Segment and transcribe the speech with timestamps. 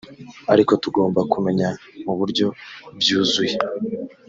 [0.53, 1.69] ariko tugomba kumenya
[2.05, 2.47] mu buryo
[2.99, 3.55] byuzuye